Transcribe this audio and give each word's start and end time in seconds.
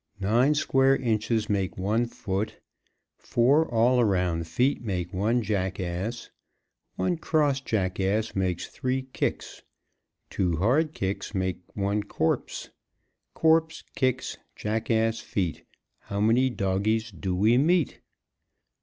Nine 0.19 0.55
square 0.55 0.95
inches 0.95 1.47
make 1.47 1.77
one 1.77 2.07
foot, 2.07 2.59
Four 3.19 3.69
all 3.71 3.99
around 3.99 4.47
feet 4.47 4.81
make 4.83 5.13
one 5.13 5.43
jackass, 5.43 6.31
One 6.95 7.17
cross 7.17 7.59
jackass 7.61 8.33
makes 8.35 8.65
three 8.65 9.03
kicks, 9.13 9.61
Two 10.31 10.55
hard 10.55 10.95
kicks 10.95 11.35
make 11.35 11.59
one 11.77 12.01
corpse; 12.01 12.71
Corpse, 13.35 13.83
kicks, 13.95 14.39
jackass, 14.55 15.19
feet 15.19 15.65
How 15.99 16.19
many 16.19 16.49
doggies 16.49 17.11
do 17.11 17.35
we 17.35 17.59
meet? 17.59 17.99